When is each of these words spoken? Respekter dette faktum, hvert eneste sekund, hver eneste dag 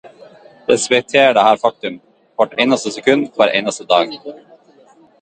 Respekter 0.69 1.35
dette 1.39 1.51
faktum, 1.65 2.01
hvert 2.39 2.57
eneste 2.65 2.97
sekund, 2.99 3.31
hver 3.37 3.57
eneste 3.61 3.91
dag 3.97 4.21